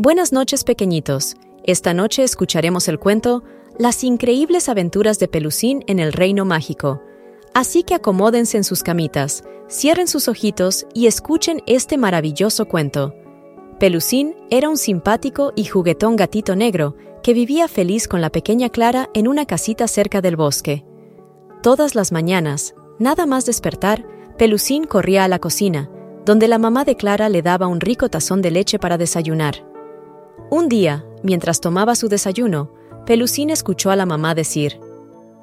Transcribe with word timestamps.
Buenas 0.00 0.32
noches, 0.32 0.62
pequeñitos. 0.62 1.34
Esta 1.64 1.92
noche 1.92 2.22
escucharemos 2.22 2.86
el 2.86 3.00
cuento 3.00 3.42
Las 3.78 4.04
increíbles 4.04 4.68
aventuras 4.68 5.18
de 5.18 5.26
Pelusín 5.26 5.82
en 5.88 5.98
el 5.98 6.12
Reino 6.12 6.44
Mágico. 6.44 7.02
Así 7.52 7.82
que 7.82 7.94
acomódense 7.94 8.58
en 8.58 8.62
sus 8.64 8.84
camitas, 8.84 9.42
cierren 9.68 10.06
sus 10.06 10.28
ojitos 10.28 10.86
y 10.94 11.08
escuchen 11.08 11.62
este 11.66 11.98
maravilloso 11.98 12.66
cuento. 12.66 13.12
Pelusín 13.80 14.36
era 14.50 14.68
un 14.68 14.76
simpático 14.76 15.52
y 15.56 15.64
juguetón 15.64 16.14
gatito 16.14 16.54
negro 16.54 16.94
que 17.24 17.34
vivía 17.34 17.66
feliz 17.66 18.06
con 18.06 18.20
la 18.20 18.30
pequeña 18.30 18.68
Clara 18.68 19.10
en 19.14 19.26
una 19.26 19.46
casita 19.46 19.88
cerca 19.88 20.20
del 20.20 20.36
bosque. 20.36 20.84
Todas 21.60 21.96
las 21.96 22.12
mañanas, 22.12 22.74
nada 23.00 23.26
más 23.26 23.46
despertar, 23.46 24.06
Pelusín 24.36 24.84
corría 24.84 25.24
a 25.24 25.28
la 25.28 25.40
cocina, 25.40 25.90
donde 26.24 26.46
la 26.46 26.58
mamá 26.58 26.84
de 26.84 26.94
Clara 26.94 27.28
le 27.28 27.42
daba 27.42 27.66
un 27.66 27.80
rico 27.80 28.08
tazón 28.08 28.42
de 28.42 28.52
leche 28.52 28.78
para 28.78 28.96
desayunar. 28.96 29.66
Un 30.50 30.68
día, 30.68 31.04
mientras 31.22 31.60
tomaba 31.60 31.94
su 31.94 32.08
desayuno, 32.08 32.70
Pelusín 33.04 33.50
escuchó 33.50 33.90
a 33.90 33.96
la 33.96 34.06
mamá 34.06 34.34
decir, 34.34 34.80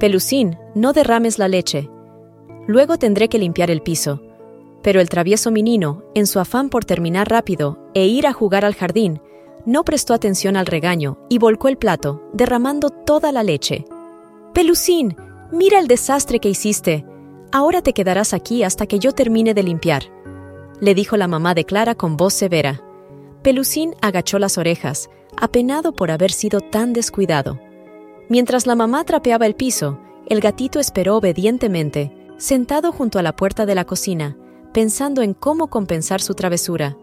Pelusín, 0.00 0.58
no 0.74 0.92
derrames 0.92 1.38
la 1.38 1.48
leche. 1.48 1.88
Luego 2.66 2.98
tendré 2.98 3.28
que 3.28 3.38
limpiar 3.38 3.70
el 3.70 3.82
piso. 3.82 4.20
Pero 4.82 5.00
el 5.00 5.08
travieso 5.08 5.50
menino, 5.50 6.04
en 6.14 6.26
su 6.26 6.38
afán 6.38 6.68
por 6.68 6.84
terminar 6.84 7.28
rápido 7.28 7.78
e 7.94 8.06
ir 8.06 8.26
a 8.26 8.32
jugar 8.32 8.64
al 8.64 8.74
jardín, 8.74 9.20
no 9.66 9.84
prestó 9.84 10.14
atención 10.14 10.56
al 10.56 10.66
regaño 10.66 11.18
y 11.28 11.38
volcó 11.38 11.68
el 11.68 11.78
plato, 11.78 12.22
derramando 12.32 12.90
toda 12.90 13.32
la 13.32 13.42
leche. 13.42 13.84
Pelusín, 14.54 15.16
mira 15.50 15.78
el 15.78 15.88
desastre 15.88 16.38
que 16.38 16.48
hiciste. 16.48 17.04
Ahora 17.50 17.82
te 17.82 17.92
quedarás 17.92 18.34
aquí 18.34 18.62
hasta 18.62 18.86
que 18.86 18.98
yo 18.98 19.12
termine 19.12 19.52
de 19.54 19.62
limpiar, 19.62 20.04
le 20.80 20.94
dijo 20.94 21.16
la 21.16 21.26
mamá 21.26 21.54
de 21.54 21.64
Clara 21.64 21.94
con 21.94 22.16
voz 22.16 22.34
severa. 22.34 22.82
Pelusín 23.42 23.94
agachó 24.00 24.38
las 24.38 24.58
orejas, 24.58 25.10
apenado 25.36 25.92
por 25.92 26.10
haber 26.10 26.32
sido 26.32 26.60
tan 26.60 26.92
descuidado. 26.92 27.60
Mientras 28.28 28.66
la 28.66 28.74
mamá 28.74 29.04
trapeaba 29.04 29.46
el 29.46 29.54
piso, 29.54 29.98
el 30.26 30.40
gatito 30.40 30.80
esperó 30.80 31.16
obedientemente, 31.16 32.12
sentado 32.36 32.92
junto 32.92 33.18
a 33.18 33.22
la 33.22 33.34
puerta 33.34 33.64
de 33.64 33.74
la 33.74 33.84
cocina, 33.84 34.36
pensando 34.72 35.22
en 35.22 35.34
cómo 35.34 35.68
compensar 35.68 36.20
su 36.20 36.34
travesura. 36.34 36.96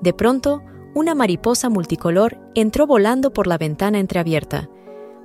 De 0.00 0.12
pronto, 0.12 0.62
una 0.94 1.14
mariposa 1.14 1.68
multicolor 1.68 2.38
entró 2.54 2.86
volando 2.86 3.32
por 3.32 3.46
la 3.46 3.58
ventana 3.58 3.98
entreabierta. 3.98 4.68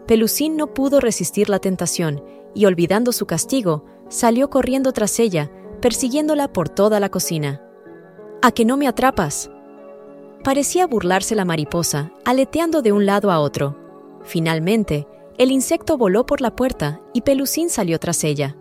Pelusín 0.08 0.58
no 0.58 0.74
pudo 0.74 1.00
resistir 1.00 1.50
la 1.50 1.60
tentación 1.60 2.24
y, 2.54 2.66
olvidando 2.66 3.12
su 3.12 3.26
castigo, 3.26 3.86
salió 4.10 4.50
corriendo 4.50 4.94
tras 4.94 5.20
ella, 5.20 5.52
persiguiéndola 5.82 6.52
por 6.52 6.70
toda 6.70 7.00
la 7.00 7.10
cocina. 7.10 7.62
¿A 8.42 8.52
que 8.52 8.66
no 8.66 8.78
me 8.78 8.88
atrapas? 8.88 9.50
Parecía 10.46 10.86
burlarse 10.86 11.34
la 11.34 11.44
mariposa, 11.44 12.12
aleteando 12.24 12.84
de 12.84 12.92
un 12.92 13.08
lado 13.08 13.32
a 13.32 13.40
otro. 13.40 13.76
Finalmente, 14.22 15.08
el 15.40 15.50
insecto 15.50 15.98
voló 15.98 16.28
por 16.28 16.40
la 16.40 16.56
puerta 16.56 17.02
y 17.16 17.22
Pelusín 17.22 17.72
salió 17.72 18.00
tras 18.00 18.24
ella. 18.24 18.56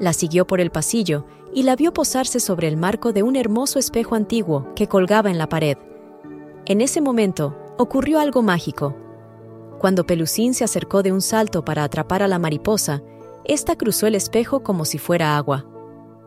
La 0.00 0.12
siguió 0.12 0.48
por 0.48 0.60
el 0.60 0.72
pasillo 0.72 1.24
y 1.54 1.62
la 1.62 1.76
vio 1.76 1.92
posarse 1.92 2.40
sobre 2.40 2.66
el 2.66 2.76
marco 2.76 3.12
de 3.12 3.22
un 3.22 3.36
hermoso 3.36 3.78
espejo 3.78 4.16
antiguo 4.16 4.74
que 4.74 4.88
colgaba 4.88 5.30
en 5.30 5.38
la 5.38 5.48
pared. 5.48 5.78
En 6.64 6.80
ese 6.80 7.00
momento 7.00 7.56
ocurrió 7.78 8.18
algo 8.18 8.42
mágico. 8.42 8.96
Cuando 9.78 10.06
Pelusín 10.06 10.54
se 10.54 10.64
acercó 10.64 11.04
de 11.04 11.12
un 11.12 11.22
salto 11.22 11.64
para 11.64 11.84
atrapar 11.84 12.24
a 12.24 12.28
la 12.28 12.40
mariposa, 12.40 13.04
ésta 13.44 13.76
cruzó 13.76 14.08
el 14.08 14.16
espejo 14.16 14.64
como 14.64 14.84
si 14.84 14.98
fuera 14.98 15.36
agua. 15.36 15.66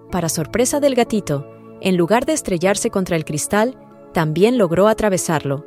Para 0.09 0.29
sorpresa 0.29 0.79
del 0.79 0.95
gatito, 0.95 1.45
en 1.81 1.97
lugar 1.97 2.25
de 2.25 2.31
estrellarse 2.31 2.89
contra 2.89 3.17
el 3.17 3.25
cristal, 3.25 3.77
también 4.13 4.57
logró 4.57 4.87
atravesarlo. 4.87 5.65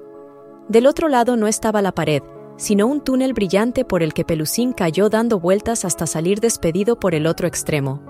Del 0.69 0.87
otro 0.87 1.09
lado 1.09 1.37
no 1.37 1.47
estaba 1.47 1.83
la 1.83 1.93
pared, 1.93 2.23
sino 2.57 2.87
un 2.87 3.01
túnel 3.01 3.33
brillante 3.33 3.84
por 3.84 4.03
el 4.03 4.15
que 4.15 4.25
Pelusín 4.25 4.73
cayó 4.73 5.09
dando 5.09 5.41
vueltas 5.41 5.84
hasta 5.84 6.07
salir 6.07 6.41
despedido 6.41 6.99
por 6.99 7.15
el 7.15 7.27
otro 7.27 7.47
extremo. 7.47 8.03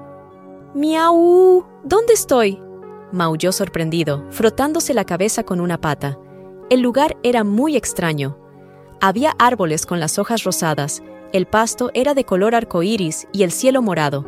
¡Miau! 0.74 1.66
¿Dónde 1.84 2.14
estoy? 2.14 2.60
maulló 3.12 3.52
sorprendido, 3.52 4.24
frotándose 4.30 4.94
la 4.94 5.04
cabeza 5.04 5.44
con 5.44 5.60
una 5.60 5.80
pata. 5.80 6.18
El 6.70 6.80
lugar 6.80 7.18
era 7.22 7.44
muy 7.44 7.76
extraño. 7.76 8.38
Había 9.00 9.34
árboles 9.38 9.84
con 9.84 10.00
las 10.00 10.18
hojas 10.18 10.44
rosadas, 10.44 11.02
el 11.32 11.46
pasto 11.46 11.90
era 11.94 12.14
de 12.14 12.24
color 12.24 12.54
arcoíris 12.54 13.26
y 13.32 13.42
el 13.42 13.52
cielo 13.52 13.82
morado. 13.82 14.24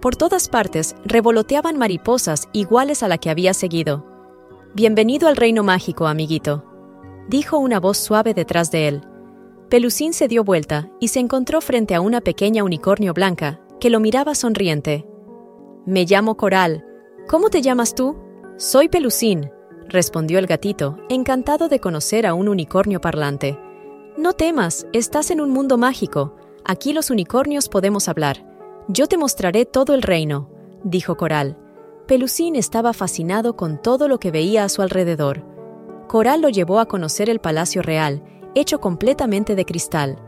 Por 0.00 0.16
todas 0.16 0.48
partes 0.48 0.94
revoloteaban 1.04 1.78
mariposas 1.78 2.48
iguales 2.52 3.02
a 3.02 3.08
la 3.08 3.18
que 3.18 3.30
había 3.30 3.54
seguido. 3.54 4.09
Bienvenido 4.72 5.26
al 5.26 5.34
reino 5.34 5.64
mágico, 5.64 6.06
amiguito, 6.06 6.64
dijo 7.26 7.58
una 7.58 7.80
voz 7.80 7.98
suave 7.98 8.34
detrás 8.34 8.70
de 8.70 8.86
él. 8.86 9.00
Pelusín 9.68 10.12
se 10.12 10.28
dio 10.28 10.44
vuelta 10.44 10.88
y 11.00 11.08
se 11.08 11.18
encontró 11.18 11.60
frente 11.60 11.96
a 11.96 12.00
una 12.00 12.20
pequeña 12.20 12.62
unicornio 12.62 13.12
blanca 13.12 13.60
que 13.80 13.90
lo 13.90 13.98
miraba 13.98 14.36
sonriente. 14.36 15.08
Me 15.86 16.04
llamo 16.04 16.36
Coral. 16.36 16.84
¿Cómo 17.28 17.50
te 17.50 17.62
llamas 17.62 17.96
tú? 17.96 18.16
Soy 18.58 18.88
Pelusín, 18.88 19.50
respondió 19.88 20.38
el 20.38 20.46
gatito, 20.46 20.98
encantado 21.08 21.68
de 21.68 21.80
conocer 21.80 22.24
a 22.24 22.34
un 22.34 22.46
unicornio 22.46 23.00
parlante. 23.00 23.58
No 24.16 24.34
temas, 24.34 24.86
estás 24.92 25.32
en 25.32 25.40
un 25.40 25.50
mundo 25.50 25.78
mágico. 25.78 26.36
Aquí 26.64 26.92
los 26.92 27.10
unicornios 27.10 27.68
podemos 27.68 28.08
hablar. 28.08 28.46
Yo 28.86 29.08
te 29.08 29.18
mostraré 29.18 29.66
todo 29.66 29.94
el 29.94 30.02
reino, 30.02 30.48
dijo 30.84 31.16
Coral. 31.16 31.58
Pelusín 32.10 32.56
estaba 32.56 32.92
fascinado 32.92 33.54
con 33.54 33.80
todo 33.80 34.08
lo 34.08 34.18
que 34.18 34.32
veía 34.32 34.64
a 34.64 34.68
su 34.68 34.82
alrededor. 34.82 35.44
Coral 36.08 36.42
lo 36.42 36.48
llevó 36.48 36.80
a 36.80 36.86
conocer 36.86 37.30
el 37.30 37.38
Palacio 37.38 37.82
Real, 37.82 38.24
hecho 38.56 38.80
completamente 38.80 39.54
de 39.54 39.64
cristal. 39.64 40.18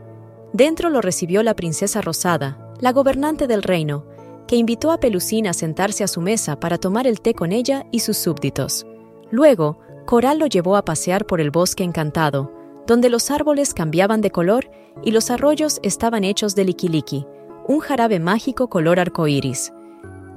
Dentro 0.53 0.89
lo 0.89 1.01
recibió 1.01 1.43
la 1.43 1.57
princesa 1.57 1.99
Rosada, 1.99 2.71
la 2.79 2.93
gobernante 2.93 3.47
del 3.47 3.63
reino, 3.63 4.05
que 4.47 4.55
invitó 4.55 4.93
a 4.93 5.01
Pelusín 5.01 5.45
a 5.45 5.51
sentarse 5.51 6.05
a 6.05 6.07
su 6.07 6.21
mesa 6.21 6.57
para 6.57 6.77
tomar 6.77 7.05
el 7.05 7.19
té 7.19 7.33
con 7.33 7.51
ella 7.51 7.85
y 7.91 7.99
sus 7.99 8.15
súbditos. 8.15 8.85
Luego, 9.29 9.77
Coral 10.05 10.39
lo 10.39 10.47
llevó 10.47 10.77
a 10.77 10.85
pasear 10.85 11.25
por 11.25 11.41
el 11.41 11.51
bosque 11.51 11.83
encantado, 11.83 12.49
donde 12.87 13.09
los 13.09 13.29
árboles 13.29 13.73
cambiaban 13.73 14.21
de 14.21 14.31
color 14.31 14.71
y 15.03 15.11
los 15.11 15.29
arroyos 15.29 15.81
estaban 15.83 16.23
hechos 16.23 16.55
de 16.55 16.63
liquiliqui, 16.63 17.27
un 17.67 17.81
jarabe 17.81 18.21
mágico 18.21 18.69
color 18.69 19.01
arcoíris. 19.01 19.73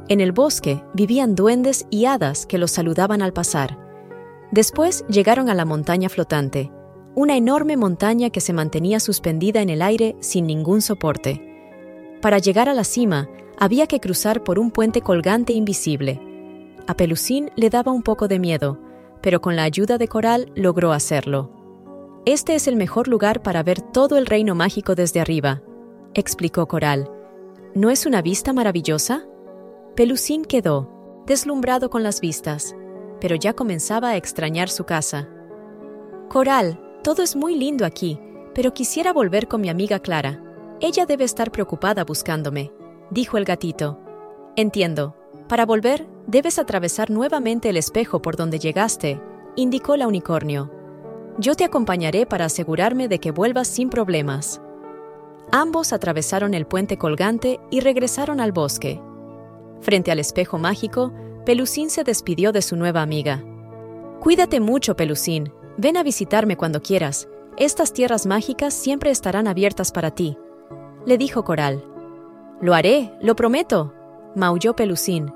En 0.08 0.20
el 0.20 0.30
bosque 0.32 0.82
vivían 0.94 1.34
duendes 1.34 1.86
y 1.90 2.04
hadas 2.04 2.46
que 2.46 2.58
los 2.58 2.70
saludaban 2.70 3.22
al 3.22 3.32
pasar. 3.32 3.78
Después 4.52 5.04
llegaron 5.08 5.48
a 5.50 5.54
la 5.54 5.64
montaña 5.64 6.08
flotante, 6.08 6.70
una 7.16 7.36
enorme 7.36 7.76
montaña 7.76 8.30
que 8.30 8.40
se 8.40 8.52
mantenía 8.52 9.00
suspendida 9.00 9.62
en 9.62 9.68
el 9.68 9.82
aire 9.82 10.14
sin 10.20 10.46
ningún 10.46 10.80
soporte. 10.80 11.42
Para 12.22 12.38
llegar 12.38 12.68
a 12.68 12.74
la 12.74 12.84
cima, 12.84 13.28
había 13.58 13.86
que 13.86 14.00
cruzar 14.00 14.44
por 14.44 14.58
un 14.58 14.70
puente 14.70 15.00
colgante 15.00 15.52
invisible. 15.52 16.20
A 16.86 16.94
Pelusín 16.94 17.50
le 17.56 17.70
daba 17.70 17.90
un 17.90 18.02
poco 18.02 18.28
de 18.28 18.38
miedo, 18.38 18.78
pero 19.22 19.40
con 19.40 19.56
la 19.56 19.64
ayuda 19.64 19.98
de 19.98 20.06
Coral 20.06 20.52
logró 20.54 20.92
hacerlo. 20.92 21.50
Este 22.26 22.54
es 22.54 22.68
el 22.68 22.76
mejor 22.76 23.08
lugar 23.08 23.42
para 23.42 23.62
ver 23.62 23.80
todo 23.80 24.18
el 24.18 24.26
reino 24.26 24.54
mágico 24.54 24.94
desde 24.94 25.20
arriba, 25.20 25.62
explicó 26.14 26.66
Coral. 26.68 27.10
¿No 27.74 27.90
es 27.90 28.06
una 28.06 28.22
vista 28.22 28.52
maravillosa? 28.52 29.26
Pelusín 29.96 30.44
quedó, 30.44 31.24
deslumbrado 31.24 31.88
con 31.88 32.02
las 32.02 32.20
vistas, 32.20 32.76
pero 33.18 33.34
ya 33.34 33.54
comenzaba 33.54 34.10
a 34.10 34.16
extrañar 34.18 34.68
su 34.68 34.84
casa. 34.84 35.26
Coral, 36.28 36.78
todo 37.02 37.22
es 37.22 37.34
muy 37.34 37.56
lindo 37.56 37.86
aquí, 37.86 38.20
pero 38.54 38.74
quisiera 38.74 39.14
volver 39.14 39.48
con 39.48 39.62
mi 39.62 39.70
amiga 39.70 39.98
Clara. 40.00 40.42
Ella 40.82 41.06
debe 41.06 41.24
estar 41.24 41.50
preocupada 41.50 42.04
buscándome, 42.04 42.72
dijo 43.10 43.38
el 43.38 43.46
gatito. 43.46 43.98
Entiendo. 44.54 45.16
Para 45.48 45.64
volver, 45.64 46.06
debes 46.26 46.58
atravesar 46.58 47.08
nuevamente 47.08 47.70
el 47.70 47.78
espejo 47.78 48.20
por 48.20 48.36
donde 48.36 48.58
llegaste, 48.58 49.18
indicó 49.54 49.96
la 49.96 50.08
unicornio. 50.08 50.70
Yo 51.38 51.54
te 51.54 51.64
acompañaré 51.64 52.26
para 52.26 52.44
asegurarme 52.44 53.08
de 53.08 53.18
que 53.18 53.30
vuelvas 53.30 53.68
sin 53.68 53.88
problemas. 53.88 54.60
Ambos 55.52 55.94
atravesaron 55.94 56.52
el 56.52 56.66
puente 56.66 56.98
colgante 56.98 57.60
y 57.70 57.80
regresaron 57.80 58.40
al 58.40 58.52
bosque. 58.52 59.00
Frente 59.80 60.10
al 60.10 60.18
espejo 60.18 60.58
mágico, 60.58 61.12
Pelusín 61.44 61.90
se 61.90 62.02
despidió 62.02 62.50
de 62.50 62.60
su 62.60 62.74
nueva 62.76 63.02
amiga. 63.02 63.44
Cuídate 64.20 64.58
mucho, 64.58 64.96
Pelusín. 64.96 65.52
Ven 65.76 65.96
a 65.96 66.02
visitarme 66.02 66.56
cuando 66.56 66.82
quieras. 66.82 67.28
Estas 67.56 67.92
tierras 67.92 68.26
mágicas 68.26 68.74
siempre 68.74 69.10
estarán 69.10 69.46
abiertas 69.46 69.92
para 69.92 70.10
ti, 70.10 70.36
le 71.06 71.18
dijo 71.18 71.44
Coral. 71.44 71.84
Lo 72.60 72.74
haré, 72.74 73.12
lo 73.20 73.36
prometo, 73.36 73.94
maulló 74.34 74.74
Pelusín. 74.74 75.32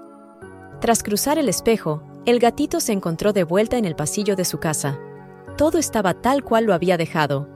Tras 0.81 1.03
cruzar 1.03 1.39
el 1.39 1.49
espejo, 1.49 2.03
el 2.27 2.41
gatito 2.41 2.81
se 2.81 2.93
encontró 2.93 3.33
de 3.33 3.45
vuelta 3.45 3.79
en 3.79 3.85
el 3.85 3.95
pasillo 3.95 4.35
de 4.35 4.45
su 4.45 4.59
casa. 4.59 4.99
Todo 5.57 5.79
estaba 5.79 6.15
tal 6.15 6.43
cual 6.43 6.65
lo 6.65 6.75
había 6.75 6.97
dejado. 6.97 7.49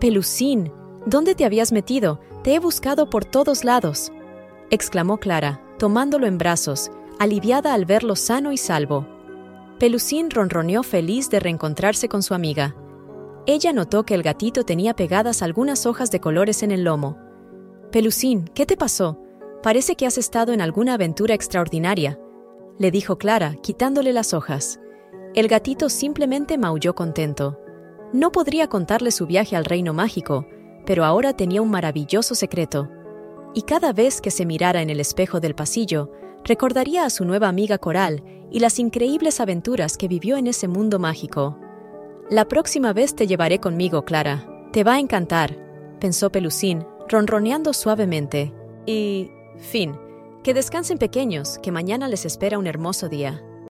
Pelusín, 0.00 0.72
¿dónde 1.04 1.34
te 1.34 1.44
habías 1.44 1.70
metido? 1.70 2.20
Te 2.42 2.54
he 2.54 2.58
buscado 2.58 3.10
por 3.10 3.24
todos 3.24 3.62
lados, 3.62 4.10
exclamó 4.70 5.18
Clara 5.18 5.63
tomándolo 5.78 6.26
en 6.26 6.38
brazos, 6.38 6.90
aliviada 7.18 7.74
al 7.74 7.84
verlo 7.84 8.16
sano 8.16 8.52
y 8.52 8.56
salvo. 8.56 9.06
Pelusín 9.78 10.30
ronroneó 10.30 10.82
feliz 10.82 11.30
de 11.30 11.40
reencontrarse 11.40 12.08
con 12.08 12.22
su 12.22 12.34
amiga. 12.34 12.74
ella 13.46 13.72
notó 13.72 14.04
que 14.04 14.14
el 14.14 14.22
gatito 14.22 14.64
tenía 14.64 14.94
pegadas 14.94 15.42
algunas 15.42 15.84
hojas 15.84 16.10
de 16.10 16.20
colores 16.20 16.62
en 16.62 16.70
el 16.70 16.84
lomo. 16.84 17.18
Pelusín, 17.92 18.50
¿qué 18.54 18.64
te 18.64 18.76
pasó? 18.76 19.18
Parece 19.62 19.96
que 19.96 20.06
has 20.06 20.16
estado 20.18 20.52
en 20.52 20.60
alguna 20.60 20.94
aventura 20.94 21.34
extraordinaria, 21.34 22.18
le 22.78 22.90
dijo 22.90 23.18
Clara, 23.18 23.54
quitándole 23.62 24.12
las 24.12 24.34
hojas. 24.34 24.80
El 25.34 25.46
gatito 25.46 25.88
simplemente 25.88 26.58
maulló 26.58 26.94
contento. 26.94 27.60
No 28.12 28.32
podría 28.32 28.68
contarle 28.68 29.12
su 29.12 29.26
viaje 29.26 29.54
al 29.54 29.64
reino 29.64 29.94
mágico, 29.94 30.46
pero 30.84 31.04
ahora 31.04 31.34
tenía 31.34 31.62
un 31.62 31.70
maravilloso 31.70 32.34
secreto. 32.34 32.88
Y 33.54 33.62
cada 33.62 33.92
vez 33.92 34.20
que 34.20 34.32
se 34.32 34.44
mirara 34.44 34.82
en 34.82 34.90
el 34.90 35.00
espejo 35.00 35.38
del 35.38 35.54
pasillo, 35.54 36.10
recordaría 36.42 37.04
a 37.04 37.10
su 37.10 37.24
nueva 37.24 37.48
amiga 37.48 37.78
Coral 37.78 38.22
y 38.50 38.60
las 38.60 38.78
increíbles 38.78 39.40
aventuras 39.40 39.96
que 39.96 40.08
vivió 40.08 40.36
en 40.36 40.48
ese 40.48 40.68
mundo 40.68 40.98
mágico. 40.98 41.56
La 42.30 42.46
próxima 42.46 42.92
vez 42.92 43.14
te 43.14 43.26
llevaré 43.26 43.60
conmigo, 43.60 44.04
Clara. 44.04 44.46
Te 44.72 44.82
va 44.82 44.94
a 44.94 44.98
encantar, 44.98 45.56
pensó 46.00 46.30
Pelusín, 46.30 46.84
ronroneando 47.08 47.72
suavemente. 47.72 48.52
Y... 48.86 49.30
fin. 49.58 49.96
Que 50.42 50.52
descansen 50.52 50.98
pequeños, 50.98 51.58
que 51.62 51.72
mañana 51.72 52.08
les 52.08 52.26
espera 52.26 52.58
un 52.58 52.66
hermoso 52.66 53.08
día. 53.08 53.42